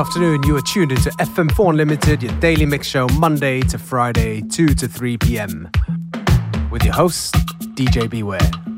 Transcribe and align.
afternoon. 0.00 0.42
You 0.44 0.56
are 0.56 0.62
tuned 0.62 0.92
into 0.92 1.10
FM4 1.10 1.70
Unlimited, 1.70 2.22
your 2.22 2.32
daily 2.40 2.64
mix 2.64 2.86
show, 2.86 3.06
Monday 3.18 3.60
to 3.60 3.76
Friday, 3.76 4.40
2 4.40 4.68
to 4.68 4.88
3 4.88 5.18
p.m. 5.18 5.70
With 6.70 6.84
your 6.84 6.94
host, 6.94 7.34
DJ 7.74 8.08
Beware. 8.08 8.69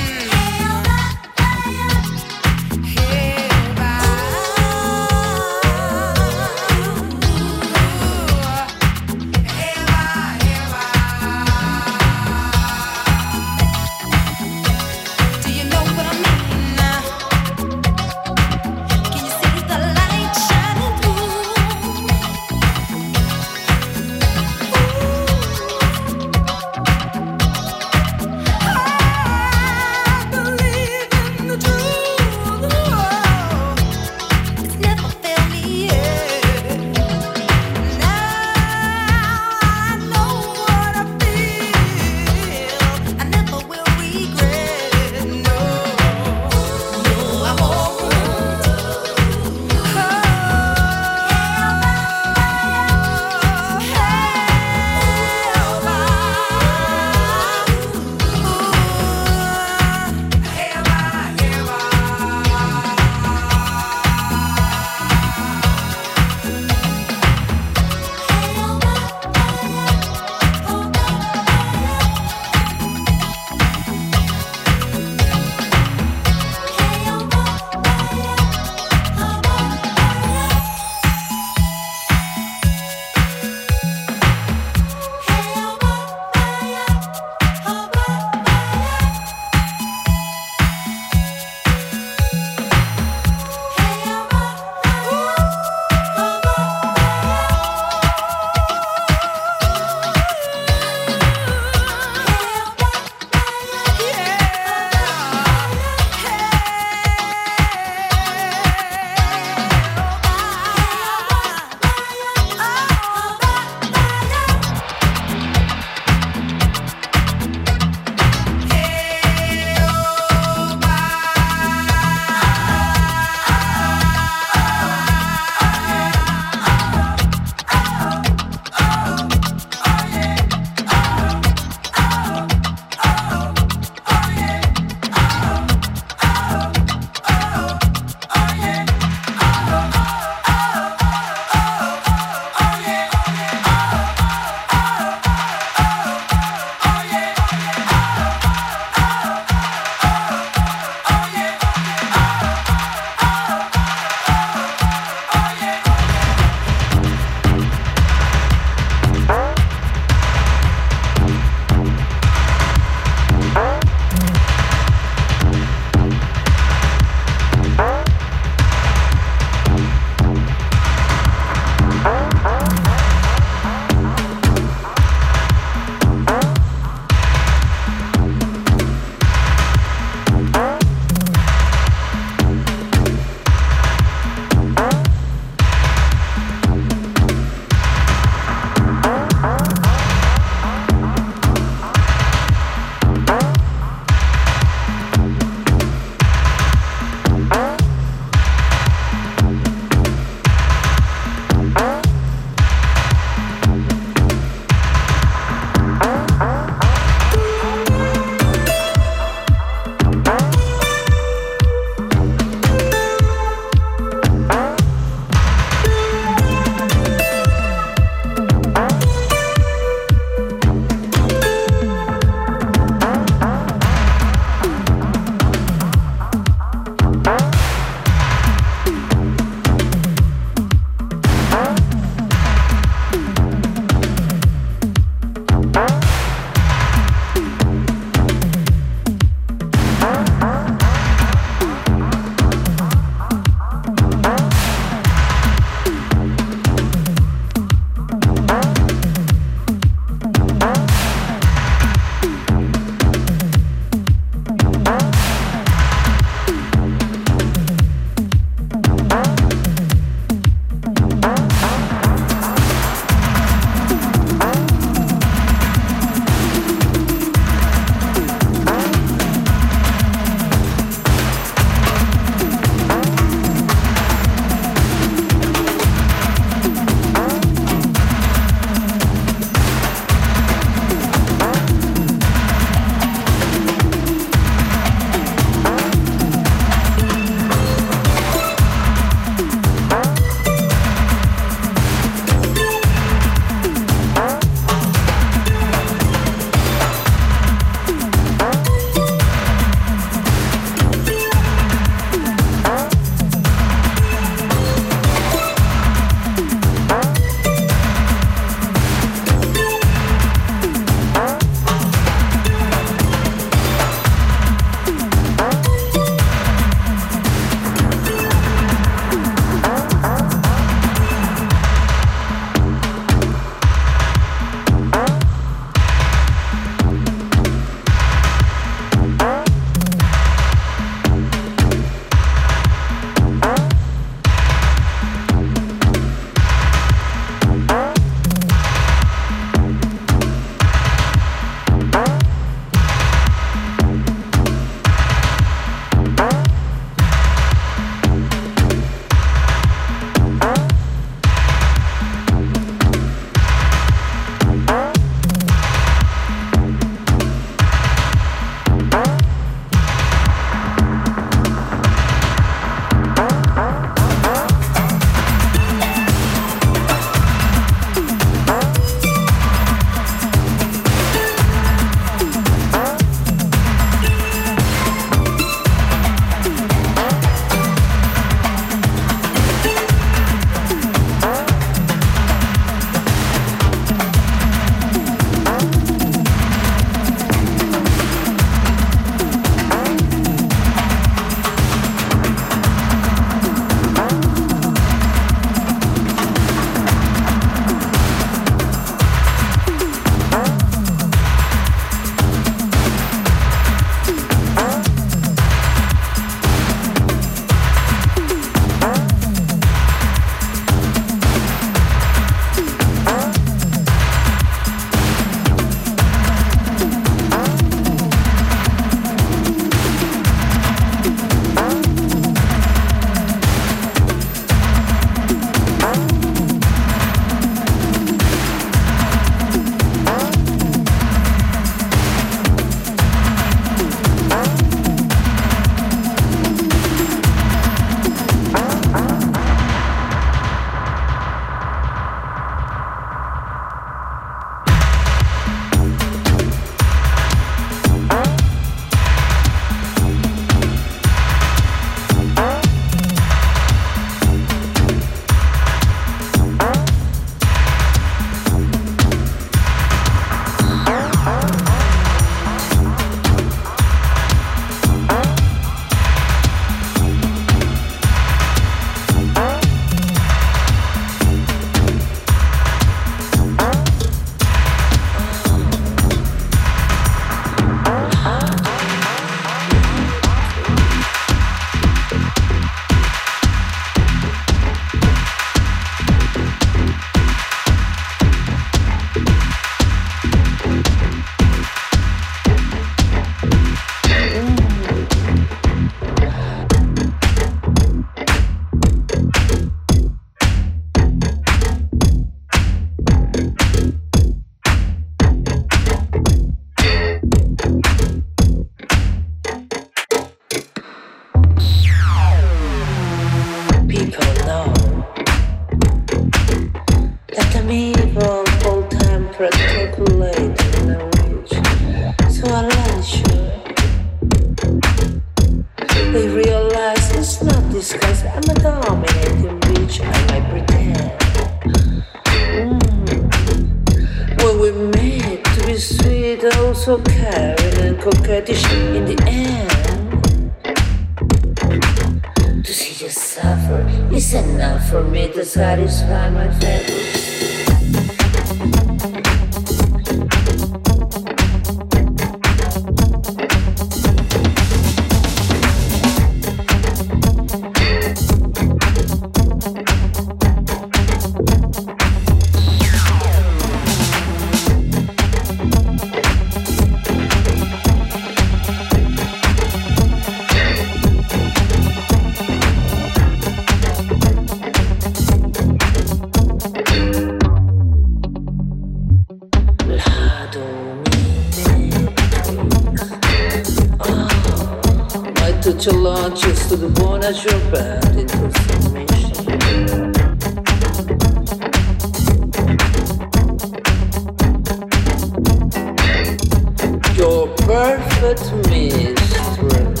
perfect 597.78 598.52
mistress. 598.68 600.00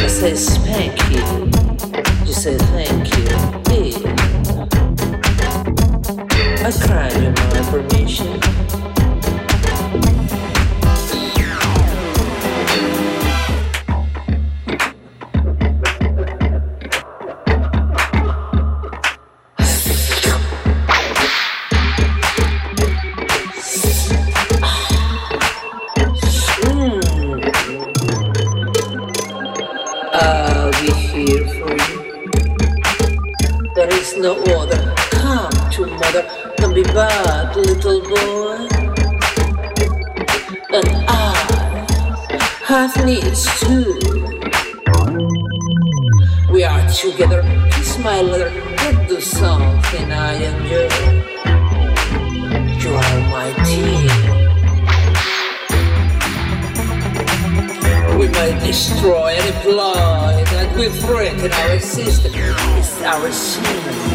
You 0.00 0.08
say 0.08 0.34
spank 0.34 0.96
you. 1.10 1.24
You 2.24 2.32
say 2.32 2.56
thank 2.72 3.04
you. 3.18 3.24
Yeah. 3.70 4.66
I 6.64 6.72
cried 6.72 7.12
in 7.12 7.34
my 7.34 7.60
permission. 7.70 8.65
I'm 63.26 63.32
sorry. 63.32 64.05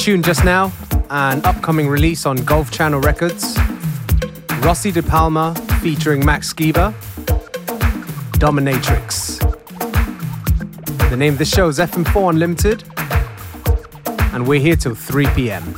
Tune 0.00 0.22
just 0.22 0.46
now, 0.46 0.72
an 1.10 1.44
upcoming 1.44 1.86
release 1.86 2.24
on 2.24 2.34
Golf 2.36 2.70
Channel 2.70 3.00
Records. 3.00 3.58
Rossi 4.60 4.90
De 4.90 5.02
Palma 5.02 5.54
featuring 5.82 6.24
Max 6.24 6.54
Skiba, 6.54 6.94
Dominatrix. 8.38 9.38
The 11.10 11.16
name 11.18 11.34
of 11.34 11.38
the 11.38 11.44
show 11.44 11.68
is 11.68 11.78
FM4 11.78 12.30
Unlimited. 12.30 12.82
and 14.32 14.48
we're 14.48 14.60
here 14.60 14.76
till 14.76 14.94
3 14.94 15.26
pm. 15.34 15.74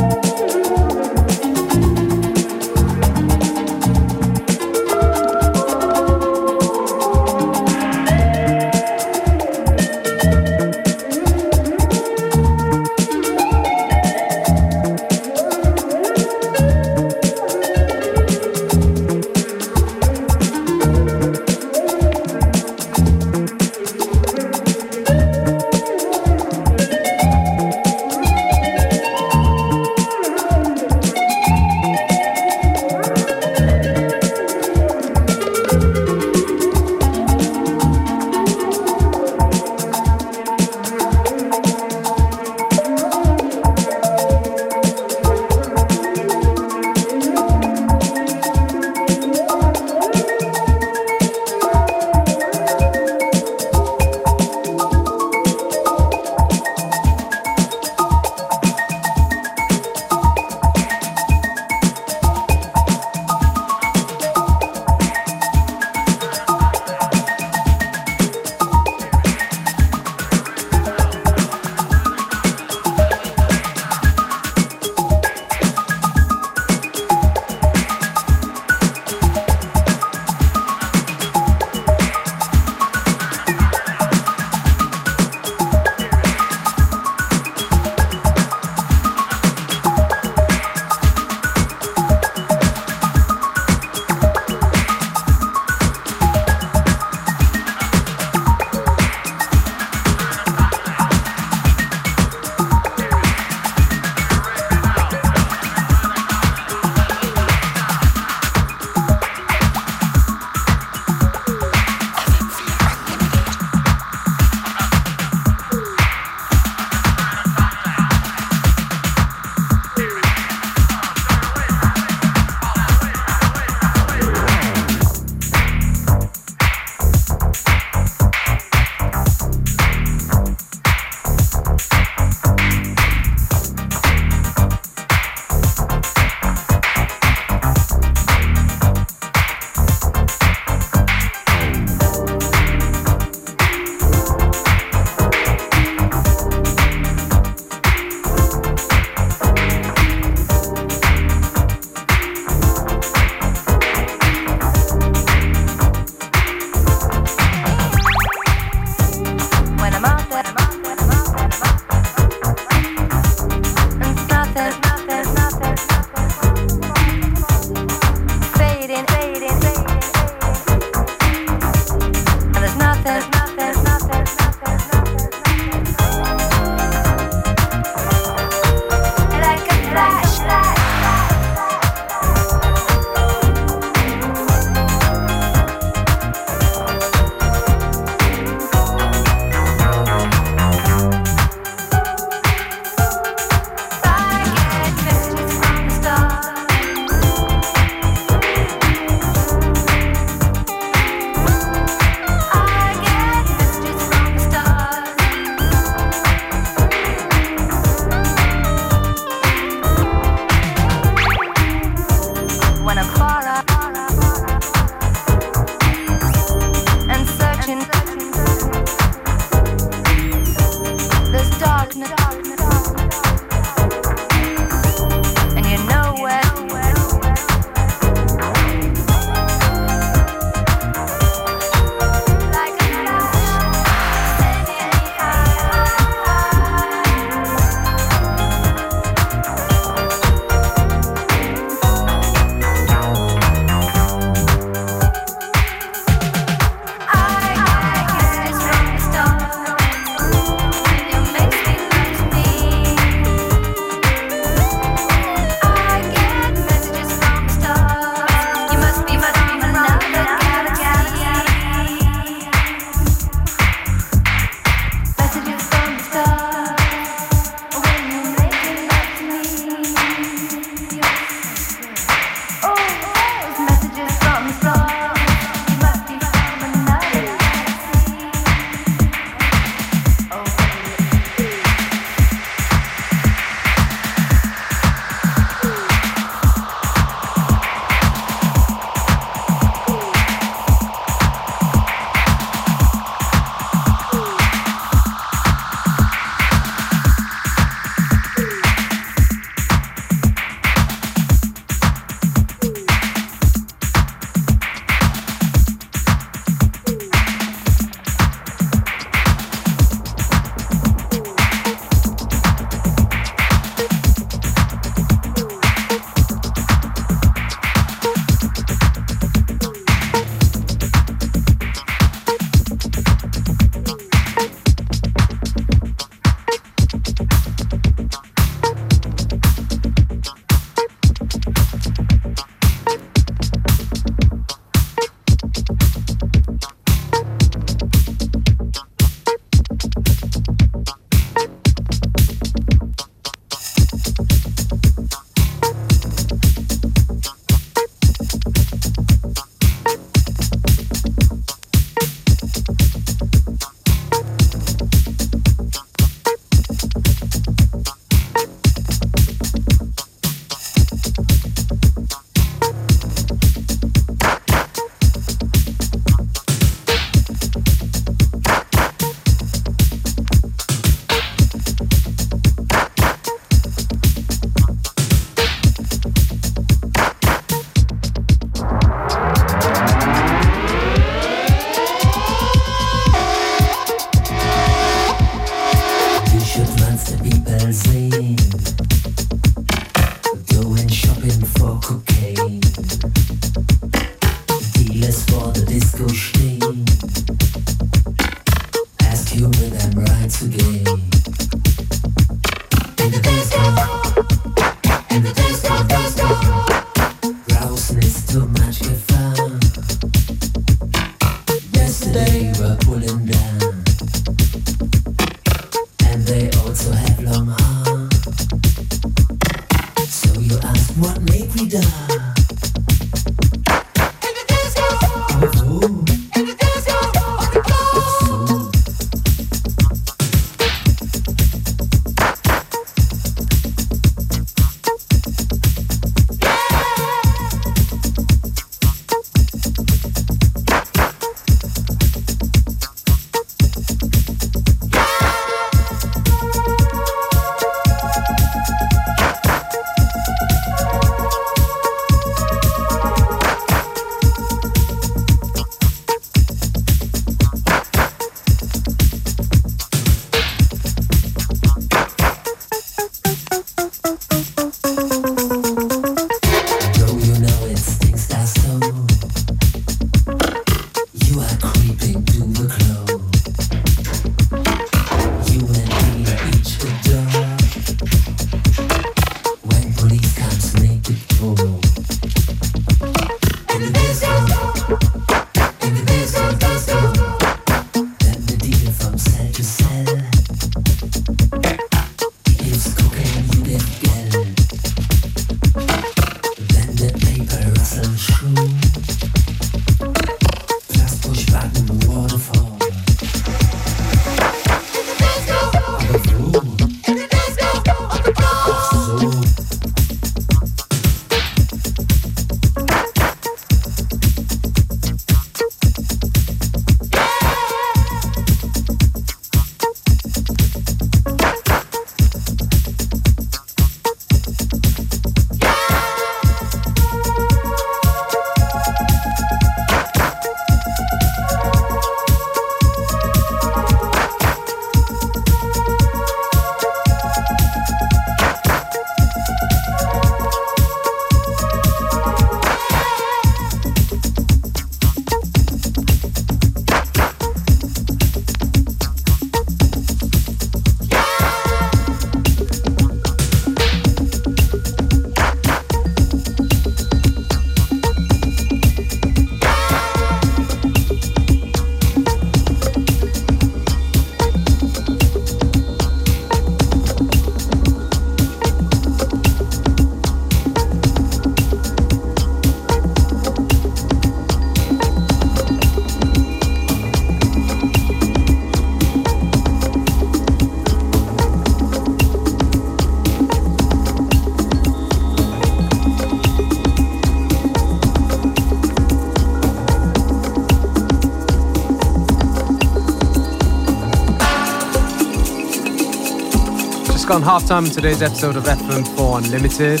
On 597.32 597.42
halftime 597.42 597.86
in 597.86 597.90
today's 597.90 598.20
episode 598.20 598.56
of 598.56 598.64
FM4 598.64 599.44
Unlimited. 599.44 600.00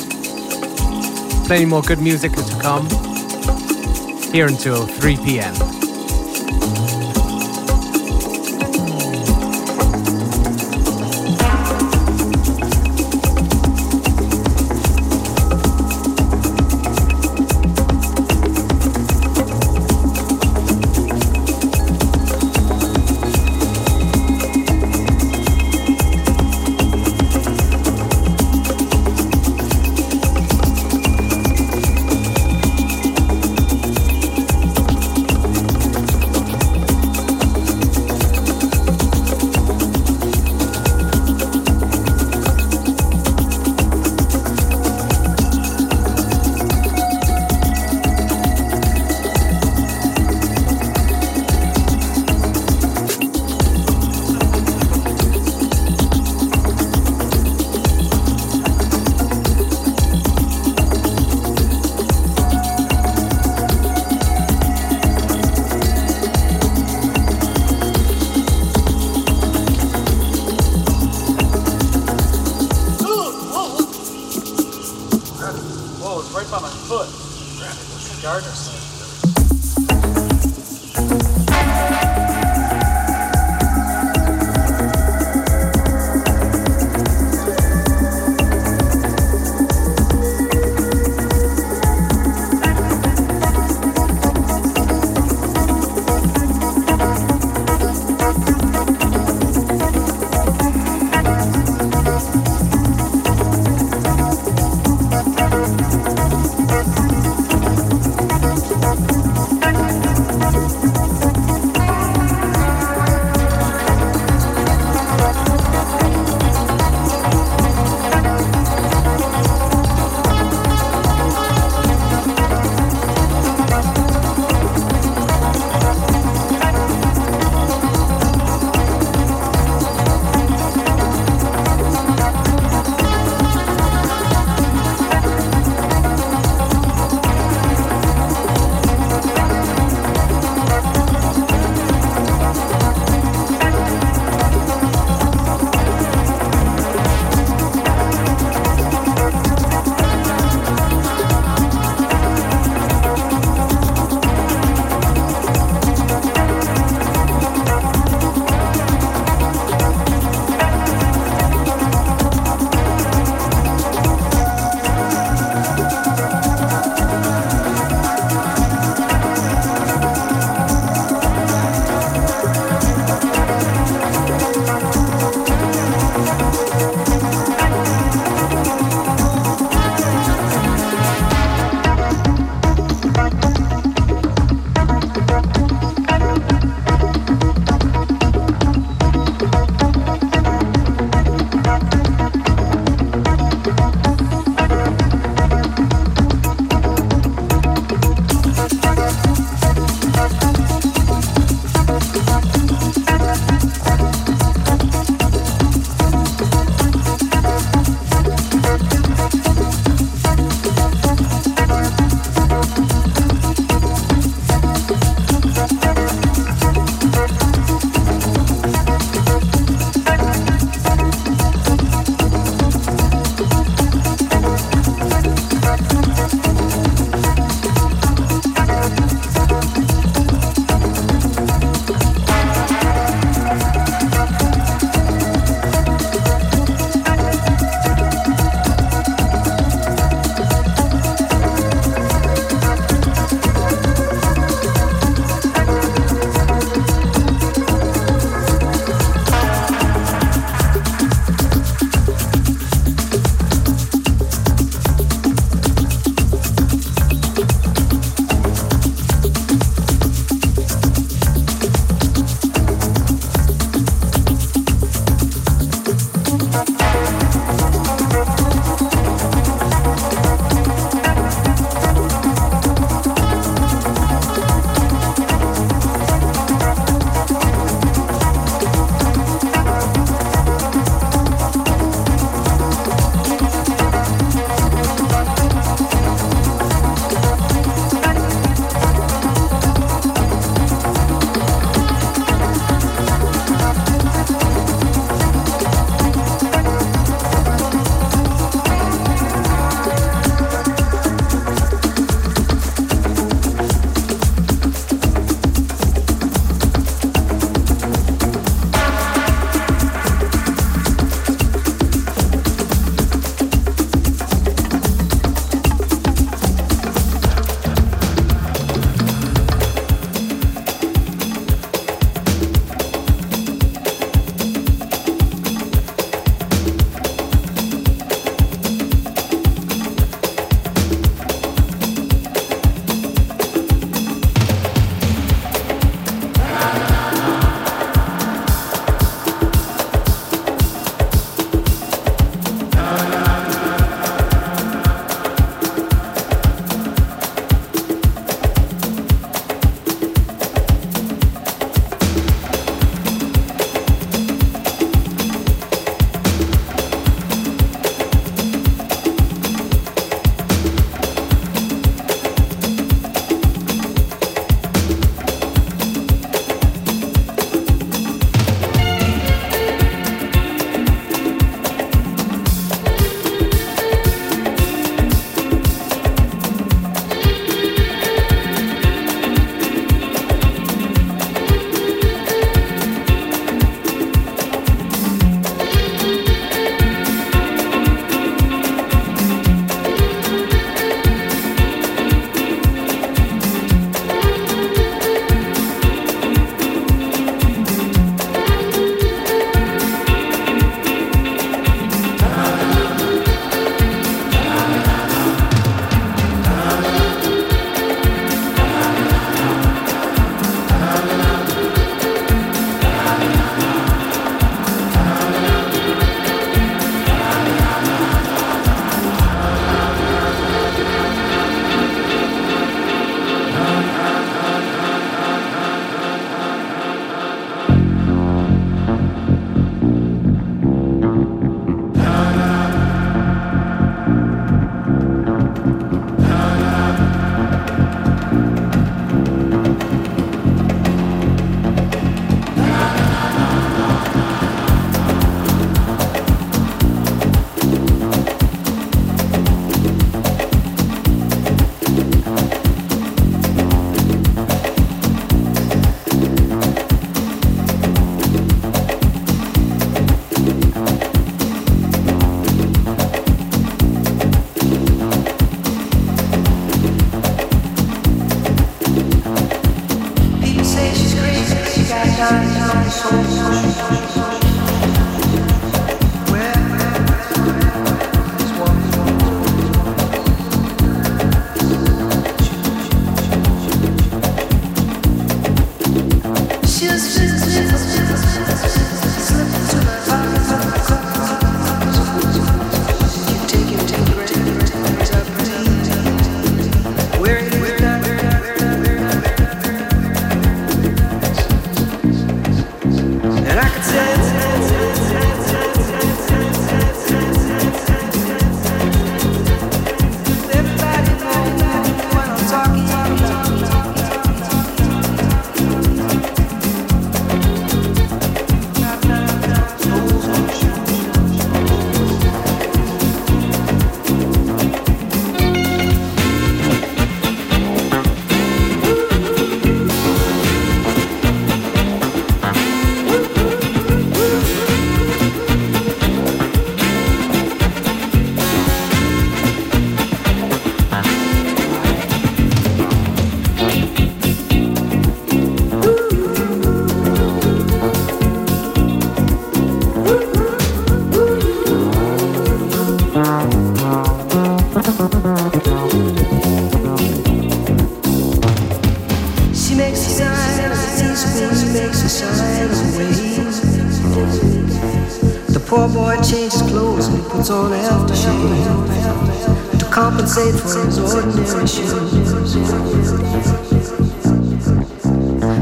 Plenty 1.46 1.64
more 1.64 1.80
good 1.80 1.98
music 1.98 2.36
is 2.36 2.44
to 2.50 2.60
come. 2.60 2.86
Here 4.32 4.46
until 4.46 4.86
3 4.86 5.16
p.m. 5.16 5.81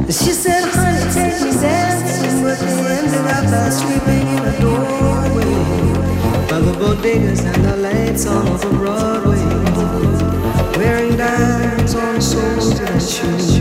She 0.06 0.32
said, 0.32 0.68
honey, 0.70 1.12
take 1.12 1.42
me 1.42 1.50
dancing, 1.50 2.42
but 2.44 2.58
they 2.60 2.78
ended 2.98 3.26
up 3.26 3.44
by 3.50 3.70
sleeping 3.70 4.26
in 4.28 4.44
a 4.44 4.60
doorway 4.60 5.19
the 6.80 6.86
bodegas 6.86 7.44
and 7.44 7.64
the 7.64 7.76
lights 7.76 8.26
on 8.26 8.48
over 8.48 8.70
Broadway, 8.70 9.36
wearing 10.78 11.16
diamonds 11.16 11.94
on 11.94 12.20
soles 12.20 12.80
of 12.80 13.02
shoes. 13.02 13.60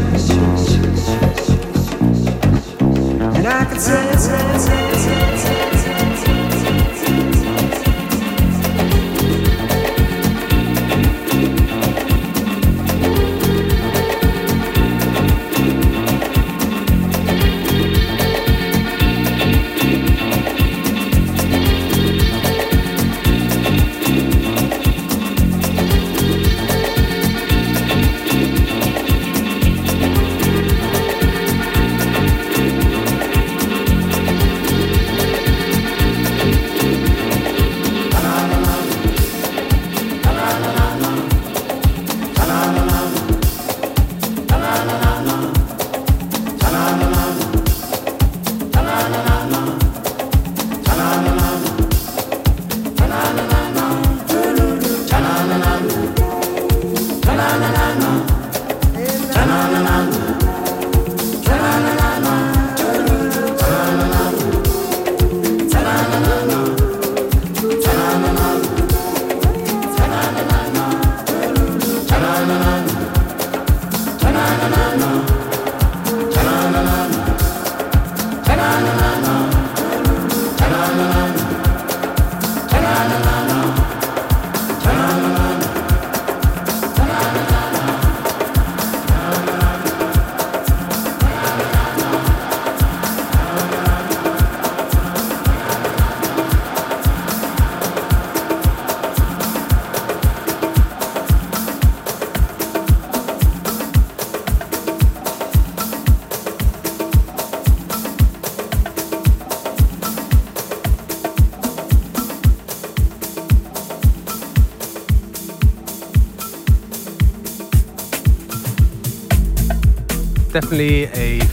And 3.35 3.47
I 3.47 3.65
could 3.65 3.81
say, 3.81 4.11
say, 4.13 4.57
say, 4.57 4.93
say, 4.95 5.37
say. 5.37 5.78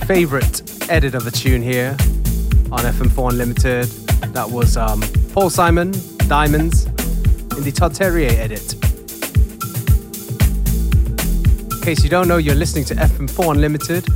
Favorite 0.07 0.63
edit 0.89 1.17
of 1.17 1.25
the 1.25 1.33
tune 1.33 1.61
here 1.61 1.97
on 2.71 2.79
FM4 2.79 3.33
Unlimited. 3.33 3.87
That 4.35 4.49
was 4.49 4.77
um, 4.77 5.03
Paul 5.33 5.51
Simon, 5.51 5.93
Diamonds, 6.29 6.85
in 6.85 7.65
the 7.65 7.73
Todd 7.75 7.93
Terje 7.93 8.29
edit. 8.29 8.75
In 11.73 11.81
case 11.83 12.05
you 12.05 12.09
don't 12.09 12.29
know, 12.29 12.37
you're 12.37 12.55
listening 12.55 12.85
to 12.85 12.95
FM4 12.95 13.55
Unlimited, 13.55 14.09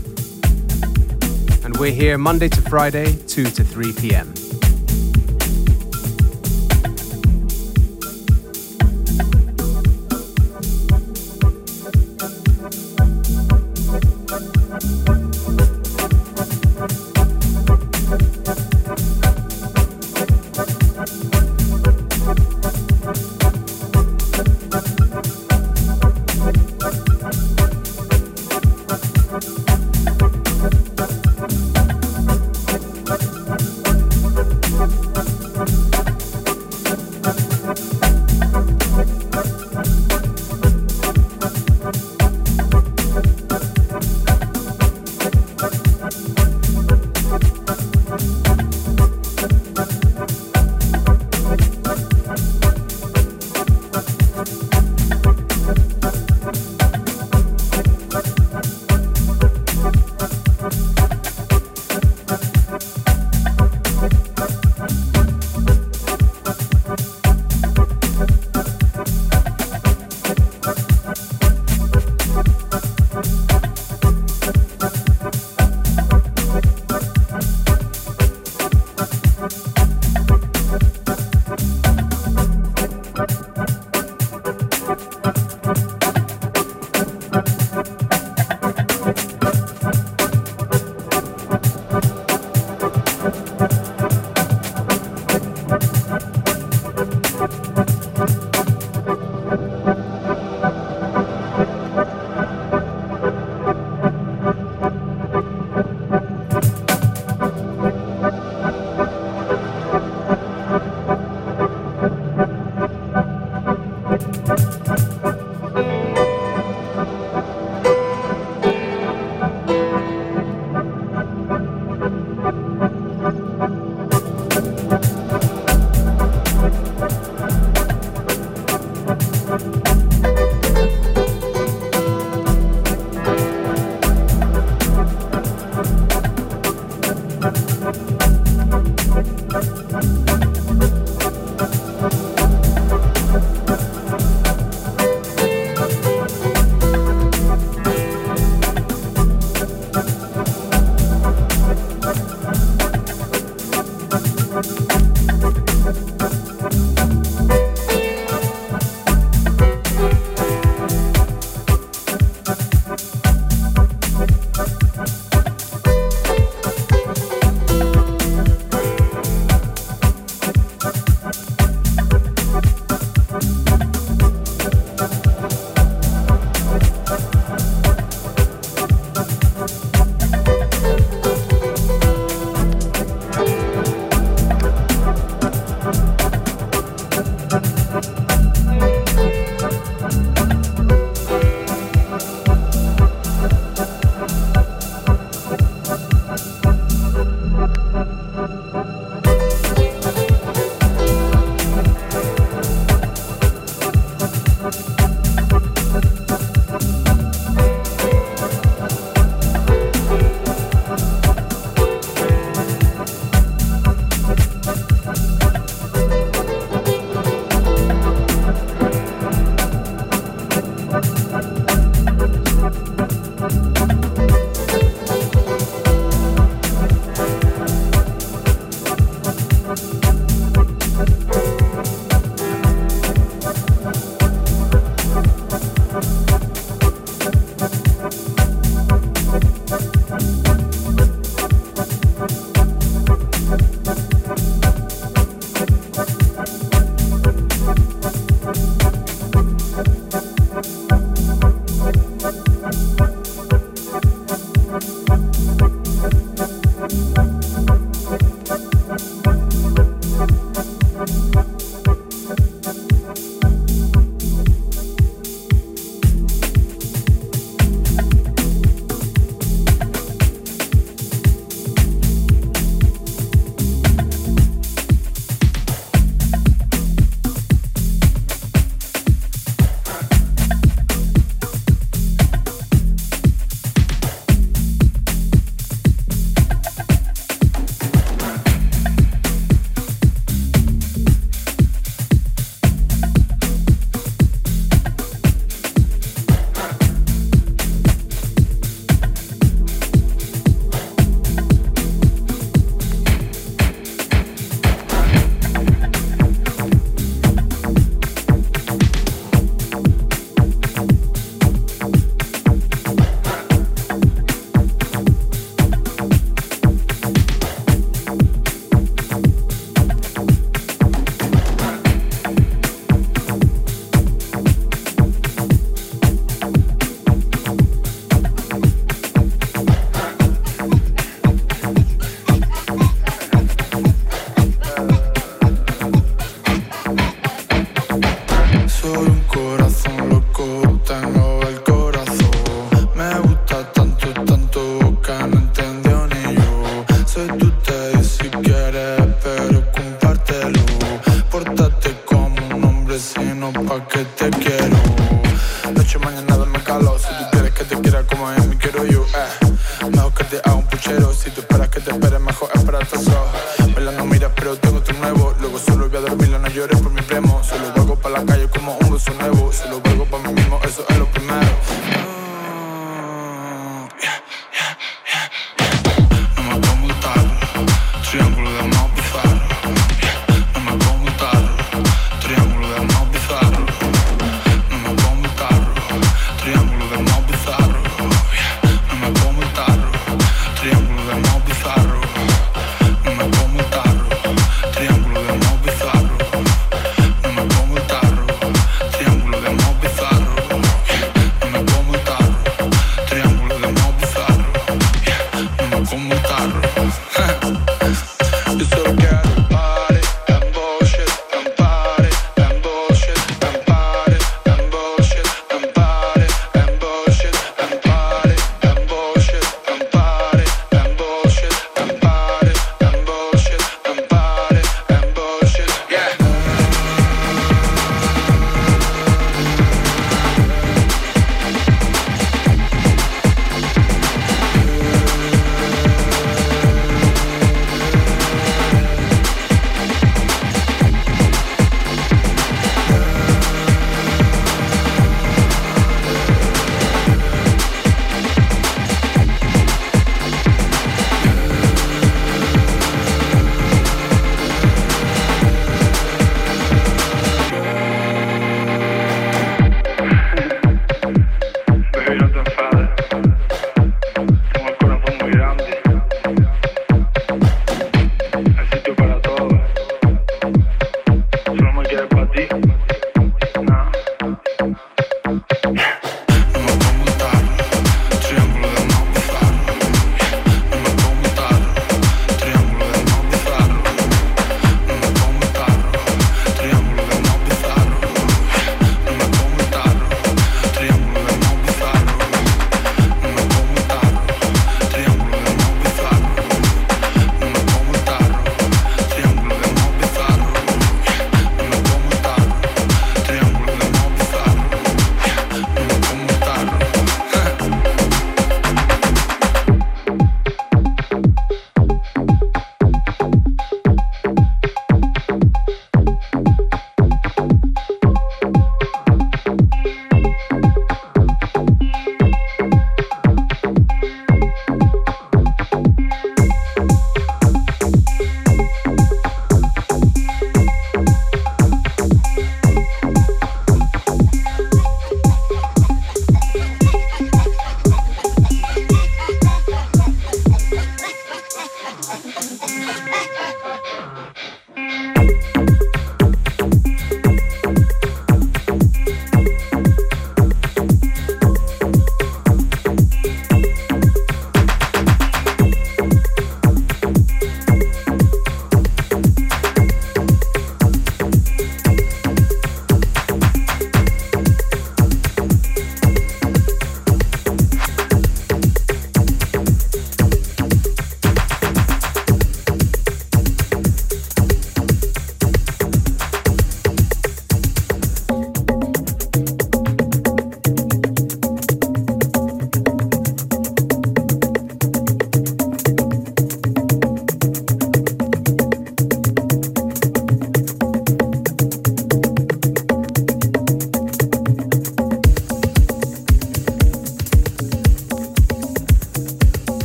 and 1.65 1.77
we're 1.79 1.91
here 1.91 2.17
Monday 2.19 2.49
to 2.49 2.63
Friday, 2.63 3.17
2 3.27 3.47
to 3.47 3.65
3 3.65 3.93
p.m. 3.95 4.33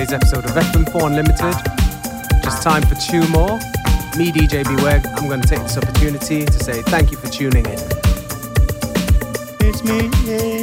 today's 0.00 0.14
episode 0.14 0.44
of 0.46 0.52
FM4 0.52 1.06
Unlimited. 1.08 2.42
Just 2.42 2.62
time 2.62 2.82
for 2.82 2.94
two 2.94 3.20
more. 3.28 3.58
Me, 4.16 4.32
DJ 4.32 4.64
Beweg, 4.64 5.06
I'm 5.18 5.28
going 5.28 5.42
to 5.42 5.48
take 5.48 5.60
this 5.60 5.76
opportunity 5.76 6.46
to 6.46 6.64
say 6.64 6.80
thank 6.82 7.10
you 7.10 7.18
for 7.18 7.28
tuning 7.28 7.66
in. 7.66 7.78
It's 9.60 9.84
me, 9.84 10.08
yeah. 10.24 10.62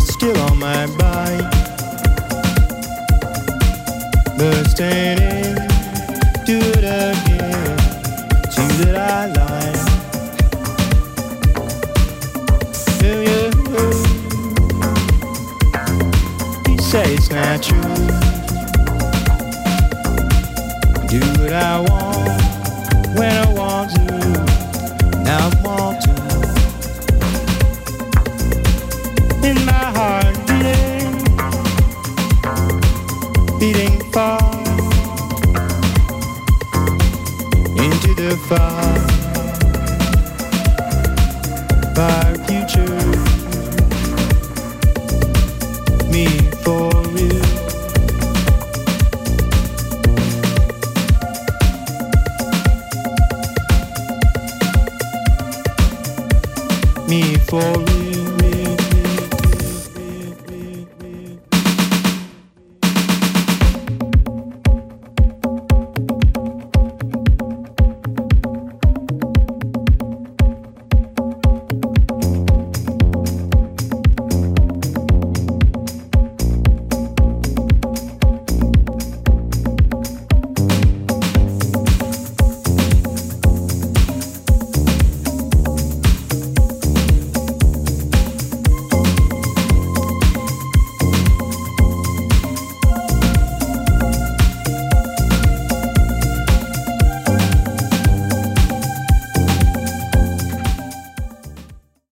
Still 0.00 0.36
on 0.50 0.58
my 0.58 0.86
bike. 0.98 1.50
But 4.36 4.64
standing, 4.64 5.54
do 6.44 6.58
it 6.58 6.78
again. 6.78 7.78
See 8.50 8.66
that 8.82 8.96
I 8.96 9.26
like. 9.26 9.41
Say 16.92 17.14
it's 17.14 17.30
not 17.30 17.62
true. 17.62 17.80
Do 21.08 21.20
what 21.40 21.52
I 21.54 21.80
want 21.88 22.42
when 23.16 23.32
I 23.32 23.46
want 23.54 23.92
to. 23.92 24.04
Now 25.24 25.48
I 25.48 25.50
want 25.64 26.02
to. 26.02 26.12
In 29.48 29.56
my 29.64 29.71